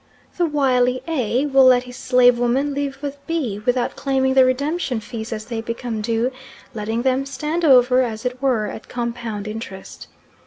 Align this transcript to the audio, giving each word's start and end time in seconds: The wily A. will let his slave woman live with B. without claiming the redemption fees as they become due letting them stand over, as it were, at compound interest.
The 0.37 0.47
wily 0.47 1.03
A. 1.07 1.45
will 1.45 1.65
let 1.65 1.83
his 1.83 1.95
slave 1.95 2.39
woman 2.39 2.73
live 2.73 3.03
with 3.03 3.19
B. 3.27 3.59
without 3.67 3.95
claiming 3.95 4.33
the 4.33 4.43
redemption 4.43 4.99
fees 4.99 5.31
as 5.31 5.45
they 5.45 5.61
become 5.61 6.01
due 6.01 6.31
letting 6.73 7.03
them 7.03 7.23
stand 7.23 7.63
over, 7.63 8.01
as 8.01 8.25
it 8.25 8.41
were, 8.41 8.65
at 8.65 8.89
compound 8.89 9.47
interest. 9.47 10.07